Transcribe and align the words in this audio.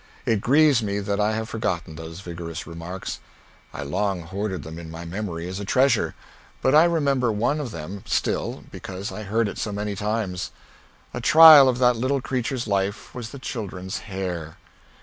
It 0.25 0.41
grieves 0.41 0.81
me 0.81 0.99
that 0.99 1.19
I 1.19 1.33
have 1.33 1.47
forgotten 1.47 1.93
those 1.95 2.21
vigorous 2.21 2.65
remarks. 2.65 3.19
I 3.71 3.83
long 3.83 4.21
hoarded 4.23 4.63
them 4.63 4.79
in 4.79 4.89
my 4.89 5.05
memory 5.05 5.47
as 5.47 5.59
a 5.59 5.63
treasure. 5.63 6.15
But 6.63 6.73
I 6.73 6.85
remember 6.85 7.31
one 7.31 7.59
of 7.59 7.69
them 7.69 8.01
still, 8.07 8.63
because 8.71 9.11
I 9.11 9.21
heard 9.21 9.47
it 9.47 9.59
so 9.59 9.71
many 9.71 9.95
times. 9.95 10.49
The 11.13 11.21
trial 11.21 11.69
of 11.69 11.77
that 11.77 11.95
little 11.97 12.19
creature's 12.19 12.65
life 12.67 13.13
was 13.13 13.29
the 13.29 13.37
children's 13.37 13.99
hair. 14.09 14.57